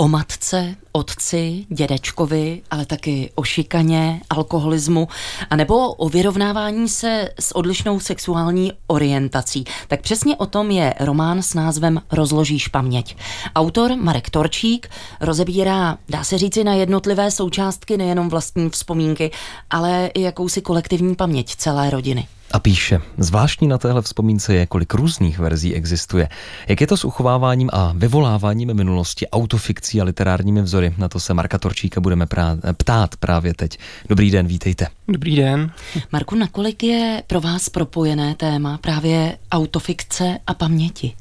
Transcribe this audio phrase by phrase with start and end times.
[0.00, 5.08] o matce, otci, dědečkovi, ale taky o šikaně, alkoholismu,
[5.50, 9.64] anebo o vyrovnávání se s odlišnou sexuální orientací.
[9.88, 13.16] Tak přesně o tom je román s názvem Rozložíš paměť.
[13.54, 14.88] Autor Marek Torčík
[15.20, 19.30] rozebírá, dá se říci, na jednotlivé součástky nejenom vlastní vzpomínky,
[19.70, 22.28] ale i jakousi kolektivní paměť celé rodiny.
[22.52, 26.28] A píše, zvláštní na téhle vzpomínce je, kolik různých verzí existuje.
[26.68, 30.94] Jak je to s uchováváním a vyvoláváním minulosti, autofikcí a literárními vzory?
[30.98, 33.78] Na to se Marka Torčíka budeme prá- ptát právě teď.
[34.08, 34.86] Dobrý den, vítejte.
[35.08, 35.72] Dobrý den.
[36.12, 41.12] Marku, nakolik je pro vás propojené téma právě autofikce a paměti?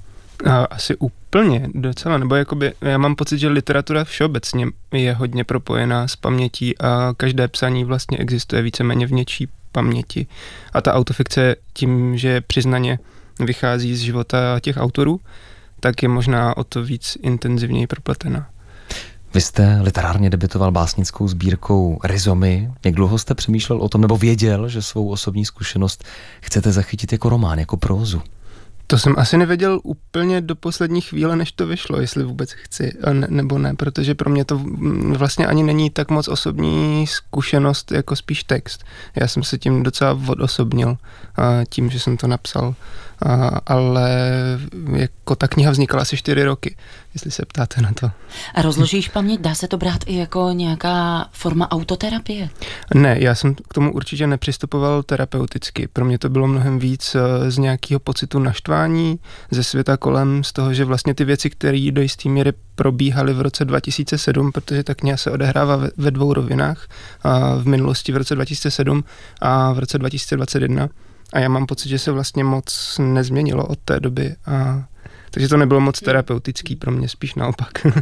[0.69, 6.15] Asi úplně docela, nebo jakoby, já mám pocit, že literatura všeobecně je hodně propojená s
[6.15, 10.27] pamětí a každé psaní vlastně existuje víceméně v něčí paměti.
[10.73, 12.99] A ta autofikce tím, že přiznaně
[13.39, 15.19] vychází z života těch autorů,
[15.79, 18.49] tak je možná o to víc intenzivněji propletena.
[19.33, 22.71] Vy jste literárně debitoval básnickou sbírkou Rizomy.
[22.85, 26.03] Jak dlouho jste přemýšlel o tom, nebo věděl, že svou osobní zkušenost
[26.41, 28.21] chcete zachytit jako román, jako prózu?
[28.89, 33.27] To jsem asi nevěděl úplně do poslední chvíle, než to vyšlo, jestli vůbec chci ne,
[33.29, 34.61] nebo ne, protože pro mě to
[35.17, 38.83] vlastně ani není tak moc osobní zkušenost, jako spíš text.
[39.15, 40.97] Já jsem se tím docela odosobnil,
[41.69, 42.75] tím, že jsem to napsal
[43.65, 44.09] ale
[44.95, 46.75] jako ta kniha vznikala asi čtyři roky,
[47.13, 48.11] jestli se ptáte na to.
[48.55, 52.49] A rozložíš paměť, dá se to brát i jako nějaká forma autoterapie?
[52.93, 55.87] Ne, já jsem k tomu určitě nepřistupoval terapeuticky.
[55.87, 58.78] Pro mě to bylo mnohem víc eh, z nějakého pocitu naštvání
[59.51, 63.41] ze světa kolem, z toho, že vlastně ty věci, které do jisté míry probíhaly v
[63.41, 66.87] roce 2007, protože ta kniha se odehrává ve, ve dvou rovinách,
[67.61, 69.03] v minulosti v roce 2007
[69.41, 70.89] a v roce 2021,
[71.33, 74.35] a já mám pocit, že se vlastně moc nezměnilo od té doby.
[74.45, 74.83] A,
[75.31, 77.87] takže to nebylo moc terapeutický pro mě, spíš naopak.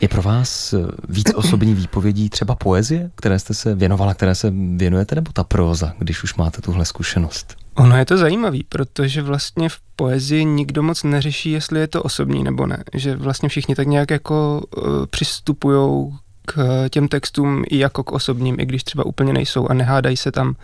[0.00, 0.74] Je pro vás
[1.08, 5.92] víc osobní výpovědí třeba poezie, které jste se věnovala, které se věnujete, nebo ta próza,
[5.98, 7.61] když už máte tuhle zkušenost?
[7.74, 12.44] Ono je to zajímavý, protože vlastně v poezii nikdo moc neřeší, jestli je to osobní
[12.44, 12.84] nebo ne.
[12.94, 16.12] Že vlastně všichni tak nějak jako uh, přistupují
[16.46, 20.32] k těm textům i jako k osobním, i když třeba úplně nejsou a nehádají se
[20.32, 20.54] tam uh,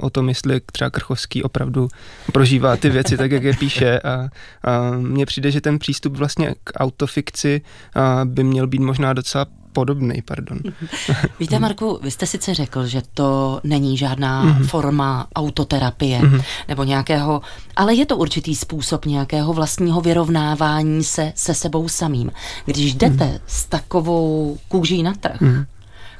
[0.00, 1.88] o tom, jestli třeba Krchovský opravdu
[2.32, 4.28] prožívá ty věci tak, jak je píše a,
[4.64, 7.60] a mně přijde, že ten přístup vlastně k autofikci
[7.96, 10.58] uh, by měl být možná docela podobný, pardon.
[11.40, 14.66] Víte, Marku, vy jste sice řekl, že to není žádná mm-hmm.
[14.66, 16.42] forma autoterapie mm-hmm.
[16.68, 17.40] nebo nějakého,
[17.76, 22.30] ale je to určitý způsob nějakého vlastního vyrovnávání se se sebou samým.
[22.64, 23.40] Když jdete mm-hmm.
[23.46, 25.66] s takovou kůží na trh, mm-hmm.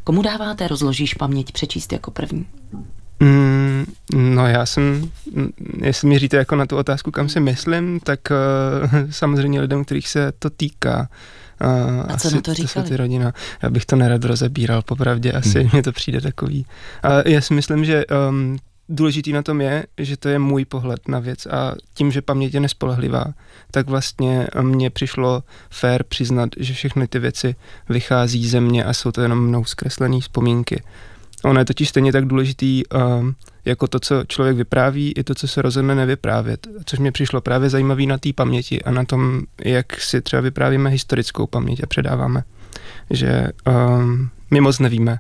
[0.05, 2.47] komu dáváte, rozložíš paměť přečíst jako první?
[3.21, 3.85] Mm,
[4.15, 5.11] no já jsem,
[5.83, 10.33] jestli měříte jako na tu otázku, kam si myslím, tak uh, samozřejmě lidem, kterých se
[10.39, 11.01] to týká.
[11.01, 11.07] Uh,
[11.61, 12.85] a co asi, na to říkali?
[12.85, 13.33] To ty rodina.
[13.63, 15.71] Já bych to nerad rozebíral, popravdě, asi hmm.
[15.73, 16.67] mně to přijde takový.
[17.03, 18.57] A já si myslím, že um,
[18.89, 22.55] důležitý na tom je, že to je můj pohled na věc a tím, že paměť
[22.55, 23.25] je nespolehlivá,
[23.71, 27.55] tak vlastně mně přišlo fér přiznat, že všechny ty věci
[27.89, 30.83] vychází ze mě a jsou to jenom mnou zkreslené vzpomínky.
[31.47, 33.35] Ono je totiž stejně tak důležitý um,
[33.65, 36.67] jako to, co člověk vypráví, i to, co se rozhodne nevyprávět.
[36.85, 40.91] Což mě přišlo právě zajímavý na té paměti a na tom, jak si třeba vyprávíme
[40.91, 42.43] historickou paměť a předáváme.
[43.11, 45.19] Že um, my moc nevíme,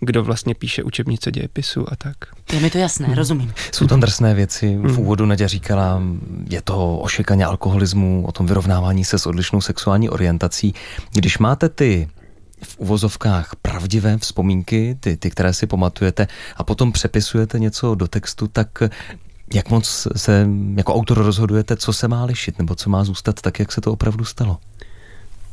[0.00, 2.16] kdo vlastně píše učebnice dějepisu a tak.
[2.52, 3.16] Je mi to jasné, hmm.
[3.16, 3.54] rozumím.
[3.72, 4.76] Jsou tam drsné věci.
[4.76, 4.98] V hmm.
[4.98, 6.02] úvodu Nadia říkala,
[6.50, 10.74] je to o šikaně alkoholismu, o tom vyrovnávání se s odlišnou sexuální orientací.
[11.12, 12.08] Když máte ty
[12.64, 18.48] v uvozovkách pravdivé vzpomínky, ty, ty, které si pamatujete, a potom přepisujete něco do textu,
[18.48, 18.82] tak
[19.54, 23.58] jak moc se jako autor rozhodujete, co se má lišit, nebo co má zůstat tak,
[23.58, 24.58] jak se to opravdu stalo?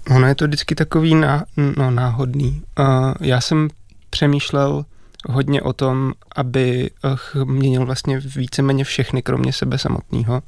[0.09, 1.45] Ono je to vždycky takový ná,
[1.77, 2.61] no, náhodný.
[2.79, 2.85] Uh,
[3.21, 3.67] já jsem
[4.09, 4.85] přemýšlel
[5.29, 6.91] hodně o tom, aby
[7.35, 10.41] uh, měnil vlastně víceméně všechny, kromě sebe samotného.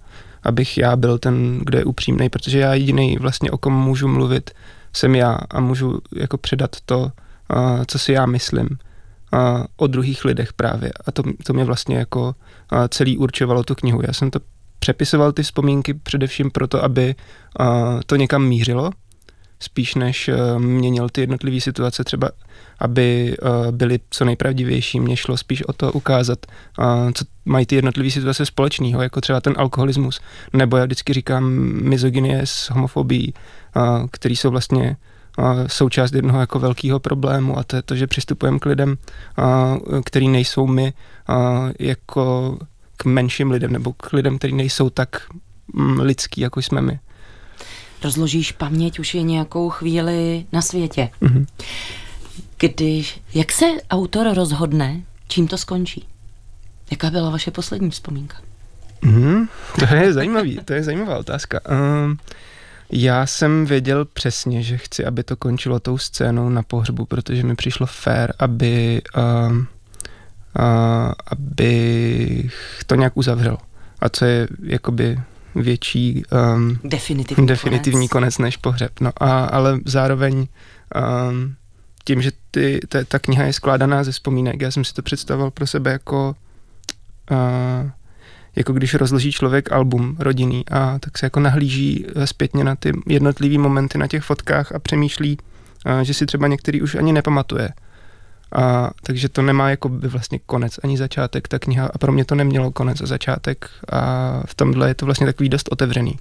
[0.44, 4.52] Abych já byl ten, kdo je upřímný, protože já jediný vlastně o kom můžu mluvit,
[4.94, 7.11] jsem já a můžu jako předat to,
[7.88, 8.67] co si já myslím
[9.78, 10.91] o druhých lidech právě.
[11.05, 12.35] A to, to mě vlastně jako
[12.90, 14.02] celý určovalo tu knihu.
[14.08, 14.40] Já jsem to
[14.79, 17.16] přepisoval ty vzpomínky především proto, aby
[18.05, 18.91] to někam mířilo,
[19.61, 22.29] spíš než uh, měnil ty jednotlivé situace třeba,
[22.79, 24.99] aby uh, byly co nejpravdivější.
[24.99, 26.40] Mně šlo spíš o to ukázat,
[26.79, 30.22] uh, co mají ty jednotlivé situace společného, jako třeba ten alkoholismus,
[30.53, 31.43] nebo já vždycky říkám
[31.84, 33.34] mizogynie s homofobií,
[34.11, 34.97] který jsou vlastně
[35.67, 38.97] součást jednoho jako velkého problému a to je to, že přistupujeme k lidem,
[40.05, 40.93] který nejsou my
[41.79, 42.58] jako
[42.97, 45.22] k menším lidem nebo k lidem, kteří nejsou tak
[45.73, 46.99] mm, lidský, jako jsme my.
[48.03, 51.09] Rozložíš paměť už je nějakou chvíli na světě.
[51.22, 51.46] Mm-hmm.
[52.58, 56.06] Když, jak se autor rozhodne, čím to skončí?
[56.92, 58.38] Jaká byla vaše poslední vzpomínka?
[59.02, 59.48] Mm,
[59.80, 61.59] to je zajímavý, to je zajímavá otázka.
[61.70, 62.18] Um,
[62.92, 67.56] já jsem věděl přesně, že chci, aby to končilo tou scénou na pohřbu, protože mi
[67.56, 69.66] přišlo fér, aby, uh, uh,
[71.28, 73.58] abych to nějak uzavřel.
[74.00, 75.20] A co je jakoby
[75.56, 76.24] větší
[76.56, 78.36] um, definitivní, definitivní konec.
[78.36, 78.92] konec než pohřeb.
[79.02, 81.56] No a, ale zároveň um,
[82.06, 85.52] tím, že ty, ta, ta kniha je skládaná ze vzpomínek, já jsem si to představoval
[85.52, 86.36] pro sebe jako
[87.32, 87.90] uh,
[88.56, 93.58] jako když rozloží člověk album rodinný a tak se jako nahlíží zpětně na ty jednotlivé
[93.58, 95.38] momenty na těch fotkách a přemýšlí,
[95.86, 97.70] a, že si třeba některý už ani nepamatuje.
[98.56, 102.26] A, takže to nemá jako by vlastně konec ani začátek, ta kniha a pro mě
[102.26, 106.20] to nemělo konec a začátek a v tomhle je to vlastně takový dost otevřený.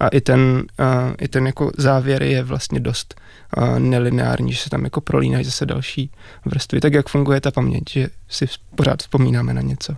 [0.00, 3.20] A i ten, a, i ten jako závěr je vlastně dost
[3.54, 6.10] a, nelineární, že se tam jako prolínají zase další
[6.44, 9.96] vrstvy, tak jak funguje ta paměť, že si pořád vzpomínáme na něco.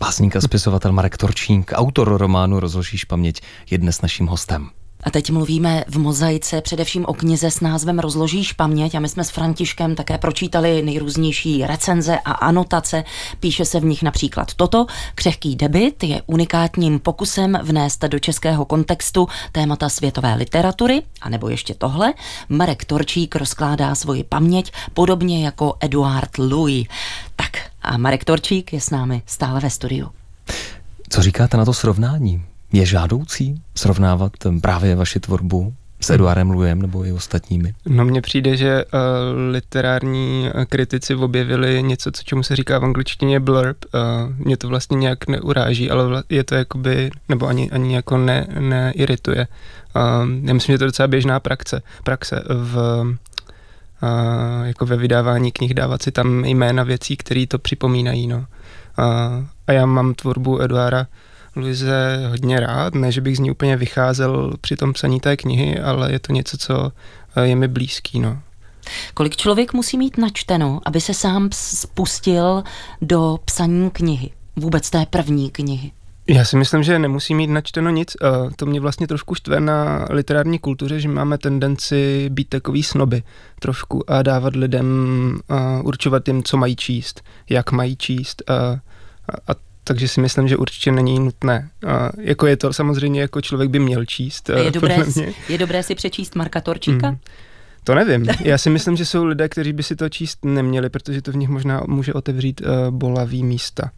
[0.00, 4.70] Básník a spisovatel Marek Torčík, autor románu Rozložíš paměť, je dnes naším hostem.
[5.04, 9.24] A teď mluvíme v mozaice především o knize s názvem Rozložíš paměť a my jsme
[9.24, 13.04] s Františkem také pročítali nejrůznější recenze a anotace.
[13.40, 14.86] Píše se v nich například toto.
[15.14, 21.74] Křehký debit je unikátním pokusem vnést do českého kontextu témata světové literatury, a nebo ještě
[21.74, 22.14] tohle.
[22.48, 26.86] Marek Torčík rozkládá svoji paměť podobně jako Eduard Louis.
[27.36, 27.50] Tak
[27.82, 30.10] a Marek Torčík je s námi stále ve studiu.
[31.08, 32.44] Co říkáte na to srovnání?
[32.74, 37.74] Je žádoucí srovnávat právě vaši tvorbu s Eduardem Lujem nebo i ostatními?
[37.86, 38.90] No mně přijde, že uh,
[39.50, 43.76] literární kritici objevili něco, co čemu se říká v angličtině blurb.
[43.94, 44.00] Uh,
[44.46, 49.46] mě to vlastně nějak neuráží, ale je to jakoby, nebo ani, ani jako ne, neirituje.
[49.96, 55.52] Uh, já myslím, že to je docela běžná praxe, praxe v uh, jako ve vydávání
[55.52, 58.26] knih dávat si tam jména věcí, které to připomínají.
[58.26, 58.38] No.
[58.38, 58.44] Uh,
[59.66, 61.06] a já mám tvorbu Eduara
[61.56, 65.80] Luize hodně rád, ne, že bych z ní úplně vycházel při tom psaní té knihy,
[65.80, 66.92] ale je to něco, co
[67.36, 68.42] eh, je mi blízký, no.
[69.14, 72.62] Kolik člověk musí mít načteno, aby se sám spustil
[73.02, 74.30] do psaní knihy?
[74.56, 75.92] Vůbec té první knihy?
[76.28, 78.16] Já si myslím, že nemusí mít načteno nic.
[78.56, 83.22] To mě vlastně trošku štve na literární kultuře, že máme tendenci být takový snoby
[83.60, 84.86] trošku a dávat lidem,
[85.82, 88.54] určovat jim, co mají číst, jak mají číst a,
[89.52, 91.70] a takže si myslím, že určitě není nutné.
[91.86, 94.50] A jako je to samozřejmě, jako člověk by měl číst.
[94.50, 94.96] A je, dobré,
[95.48, 97.10] je dobré si přečíst Marka Torčíka?
[97.10, 97.18] Mm.
[97.84, 98.26] To nevím.
[98.40, 101.36] Já si myslím, že jsou lidé, kteří by si to číst neměli, protože to v
[101.36, 103.90] nich možná může otevřít uh, bolavý místa.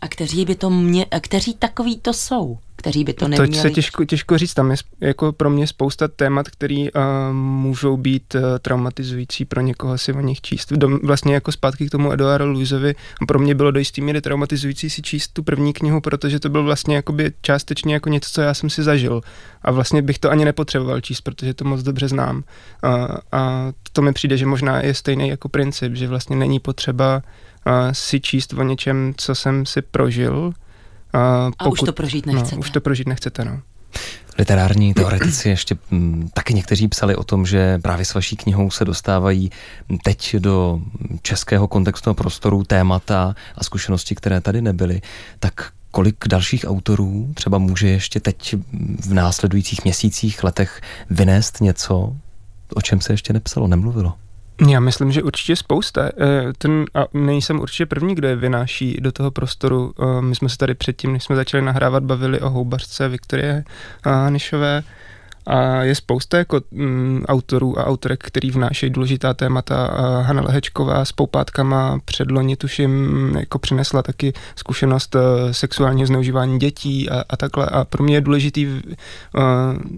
[0.00, 2.58] A kteří by to mě, a kteří takový to jsou?
[2.78, 3.56] kteří by to neměli.
[3.56, 7.02] To se těžko, těžko říct, tam je jako pro mě spousta témat, které uh,
[7.32, 10.72] můžou být uh, traumatizující pro někoho si o nich číst.
[10.72, 12.94] Dom, vlastně jako zpátky k tomu Eduardo Luizovi,
[13.26, 16.64] pro mě bylo do jistý míry traumatizující si číst tu první knihu, protože to byl
[16.64, 19.20] vlastně jakoby částečně jako něco, co já jsem si zažil.
[19.62, 22.36] A vlastně bych to ani nepotřeboval číst, protože to moc dobře znám.
[22.36, 22.42] Uh,
[23.32, 27.22] a to mi přijde, že možná je stejný jako princip, že vlastně není potřeba uh,
[27.92, 30.52] si číst o něčem, co jsem si prožil,
[31.12, 32.56] a, pokud, a už to prožít no, nechcete.
[32.56, 33.60] No, už to prožít nechcete, no.
[34.38, 38.84] Literární teoretici ještě mm, taky někteří psali o tom, že právě s vaší knihou se
[38.84, 39.50] dostávají
[40.02, 40.80] teď do
[41.22, 45.00] českého kontextu a prostoru témata a zkušenosti, které tady nebyly.
[45.38, 48.54] Tak kolik dalších autorů třeba může ještě teď
[49.00, 50.80] v následujících měsících, letech
[51.10, 52.16] vynést něco,
[52.74, 54.14] o čem se ještě nepsalo, nemluvilo?
[54.66, 56.10] Já myslím, že určitě spousta.
[56.20, 59.94] Eh, ten, a nejsem určitě první, kdo je vynáší do toho prostoru.
[59.98, 63.64] Eh, my jsme se tady předtím, než jsme začali nahrávat, bavili o houbařce Viktorie
[64.04, 64.82] Hanišové
[65.48, 69.86] a je spousta jako mm, autorů a autorek, který vnášejí důležitá témata.
[69.86, 77.10] A Hanna Lehečková s poupátkama předloni, tuším, jako přinesla taky zkušenost uh, sexuálního zneužívání dětí
[77.10, 77.66] a, a takhle.
[77.66, 78.72] A pro mě je důležitý, uh,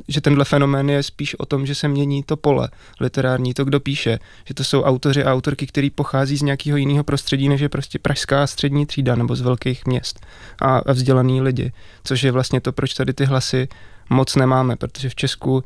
[0.09, 2.69] že tenhle fenomén je spíš o tom, že se mění to pole
[3.00, 4.19] literární, to, kdo píše.
[4.45, 7.99] Že to jsou autoři a autorky, který pochází z nějakého jiného prostředí, než je prostě
[7.99, 10.26] pražská střední třída nebo z velkých měst
[10.62, 11.73] a, a vzdělaný lidi.
[12.04, 13.69] Což je vlastně to, proč tady ty hlasy
[14.11, 15.64] moc nemáme, protože v Česku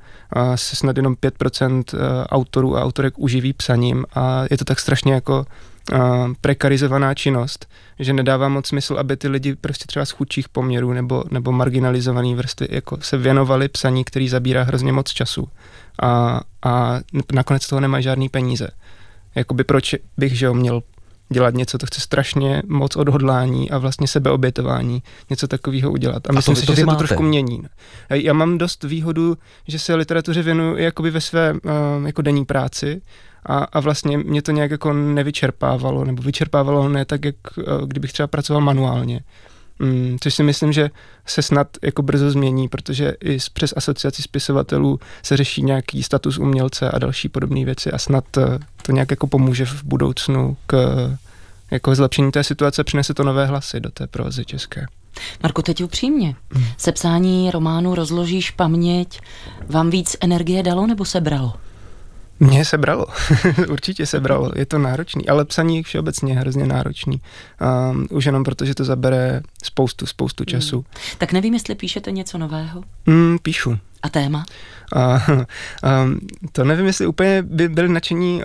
[0.54, 5.12] se snad jenom 5% e, autorů a autorek uživí psaním a je to tak strašně
[5.12, 5.46] jako
[6.40, 11.24] prekarizovaná činnost, že nedává moc smysl, aby ty lidi prostě třeba z chudších poměrů nebo,
[11.30, 15.48] nebo marginalizovaný vrstvy jako se věnovali psaní, který zabírá hrozně moc času
[16.02, 17.00] a, a
[17.32, 18.68] nakonec toho nemá žádný peníze.
[19.34, 20.82] Jakoby proč bych, že měl
[21.34, 26.26] dělat něco, to chce strašně moc odhodlání a vlastně sebeobětování, něco takového udělat.
[26.26, 26.96] A, a myslím to, si, to že se máte.
[26.96, 27.62] to trošku mění.
[28.10, 29.36] Já mám dost výhodu,
[29.68, 31.60] že se literatuře věnuju jakoby ve své uh,
[32.06, 33.02] jako denní práci
[33.46, 38.12] a, a vlastně mě to nějak jako nevyčerpávalo, nebo vyčerpávalo ne tak, jak uh, kdybych
[38.12, 39.20] třeba pracoval manuálně.
[39.78, 40.90] Mm, což si myslím, že
[41.26, 46.90] se snad jako brzo změní, protože i přes asociaci spisovatelů se řeší nějaký status umělce
[46.90, 50.76] a další podobné věci a snad eh, to nějak jako pomůže v budoucnu k
[51.70, 54.86] jako zlepšení té situace, přinese to nové hlasy do té prozy české.
[55.42, 56.34] Marko, teď upřímně.
[56.52, 56.64] Hmm.
[56.76, 59.20] Sepsání románu Rozložíš paměť
[59.68, 61.52] vám víc energie dalo nebo sebralo?
[62.40, 63.06] Mně se bralo,
[63.68, 67.20] určitě se bralo, je to náročný, ale psaní všeobecně je hrozně náročný.
[67.90, 70.76] Um, už jenom proto, že to zabere spoustu, spoustu času.
[70.76, 70.84] Hmm.
[71.18, 72.82] Tak nevím, jestli píšete něco nového?
[73.06, 73.78] Mm, píšu.
[74.04, 74.44] A téma?
[74.96, 75.00] A,
[75.82, 76.06] a,
[76.52, 78.42] to nevím, jestli úplně by byli nadšení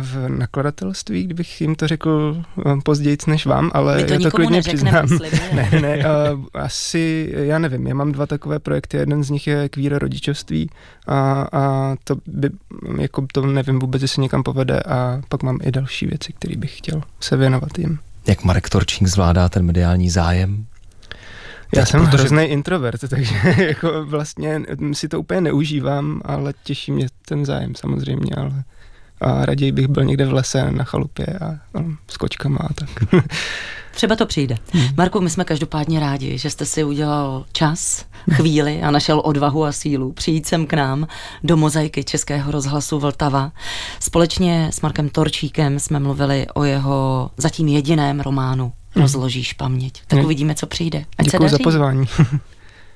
[0.00, 2.42] v nakladatelství, kdybych jim to řekl
[2.84, 5.08] později než vám, ale já to klidně přiznám.
[5.54, 9.46] ne, ne, ne, a, asi, já nevím, já mám dva takové projekty, jeden z nich
[9.46, 10.70] je kvíra rodičovství
[11.06, 12.50] a, a to by,
[12.98, 16.78] jako to nevím vůbec, jestli někam povede a pak mám i další věci, které bych
[16.78, 17.98] chtěl se věnovat jim.
[18.26, 20.66] Jak Marek Torčík zvládá ten mediální zájem?
[21.76, 22.16] Já jsem protože...
[22.16, 24.60] hrozný introvert, takže jako vlastně
[24.92, 28.64] si to úplně neužívám, ale těší mě ten zájem samozřejmě, ale
[29.20, 32.88] a raději bych byl někde v lese na chalupě a, a s kočkama a tak.
[33.94, 34.56] Třeba to přijde.
[34.72, 34.88] Hmm.
[34.96, 39.72] Marku, my jsme každopádně rádi, že jste si udělal čas, chvíli a našel odvahu a
[39.72, 41.06] sílu přijít sem k nám
[41.44, 43.52] do mozaiky Českého rozhlasu Vltava.
[44.00, 48.72] Společně s Markem Torčíkem jsme mluvili o jeho zatím jediném románu.
[48.96, 50.02] Rozložíš paměť.
[50.06, 50.24] Tak hmm.
[50.24, 51.04] uvidíme, co přijde.
[51.18, 52.06] Ať Děkuji za pozvání.